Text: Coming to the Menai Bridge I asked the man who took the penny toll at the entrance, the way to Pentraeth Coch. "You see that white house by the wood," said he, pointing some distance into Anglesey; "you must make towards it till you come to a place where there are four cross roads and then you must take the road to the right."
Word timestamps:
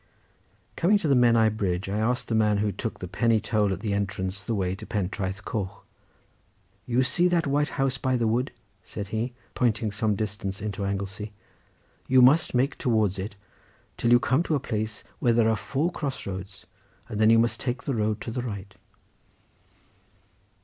Coming 0.77 0.97
to 0.97 1.07
the 1.07 1.13
Menai 1.13 1.49
Bridge 1.55 1.87
I 1.87 1.99
asked 1.99 2.27
the 2.27 2.33
man 2.33 2.57
who 2.57 2.71
took 2.71 2.97
the 2.97 3.07
penny 3.07 3.39
toll 3.39 3.71
at 3.71 3.81
the 3.81 3.93
entrance, 3.93 4.43
the 4.43 4.55
way 4.55 4.73
to 4.73 4.87
Pentraeth 4.87 5.45
Coch. 5.45 5.83
"You 6.87 7.03
see 7.03 7.27
that 7.27 7.45
white 7.45 7.69
house 7.77 7.99
by 7.99 8.17
the 8.17 8.25
wood," 8.25 8.51
said 8.83 9.09
he, 9.09 9.33
pointing 9.53 9.91
some 9.91 10.15
distance 10.15 10.59
into 10.59 10.85
Anglesey; 10.85 11.33
"you 12.07 12.23
must 12.23 12.55
make 12.55 12.79
towards 12.79 13.19
it 13.19 13.35
till 13.95 14.09
you 14.09 14.19
come 14.19 14.41
to 14.41 14.55
a 14.55 14.59
place 14.59 15.03
where 15.19 15.33
there 15.33 15.47
are 15.47 15.55
four 15.55 15.91
cross 15.91 16.25
roads 16.25 16.65
and 17.07 17.21
then 17.21 17.29
you 17.29 17.37
must 17.37 17.59
take 17.59 17.83
the 17.83 17.93
road 17.93 18.19
to 18.21 18.31
the 18.31 18.41
right." 18.41 18.73